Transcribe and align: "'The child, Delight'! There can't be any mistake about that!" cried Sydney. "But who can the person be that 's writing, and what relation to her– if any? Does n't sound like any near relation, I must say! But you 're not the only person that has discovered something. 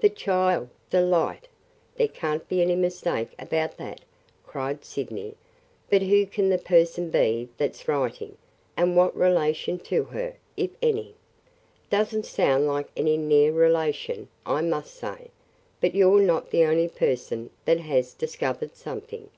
"'The 0.00 0.08
child, 0.08 0.70
Delight'! 0.88 1.48
There 1.96 2.08
can't 2.08 2.48
be 2.48 2.62
any 2.62 2.74
mistake 2.74 3.34
about 3.38 3.76
that!" 3.76 4.00
cried 4.42 4.86
Sydney. 4.86 5.34
"But 5.90 6.00
who 6.00 6.24
can 6.24 6.48
the 6.48 6.56
person 6.56 7.10
be 7.10 7.50
that 7.58 7.76
's 7.76 7.86
writing, 7.86 8.38
and 8.74 8.96
what 8.96 9.14
relation 9.14 9.78
to 9.80 10.04
her– 10.04 10.36
if 10.56 10.70
any? 10.80 11.14
Does 11.90 12.16
n't 12.16 12.24
sound 12.24 12.66
like 12.66 12.88
any 12.96 13.18
near 13.18 13.52
relation, 13.52 14.28
I 14.46 14.62
must 14.62 14.94
say! 14.94 15.28
But 15.82 15.94
you 15.94 16.08
're 16.10 16.22
not 16.22 16.48
the 16.48 16.64
only 16.64 16.88
person 16.88 17.50
that 17.66 17.80
has 17.80 18.14
discovered 18.14 18.74
something. 18.76 19.28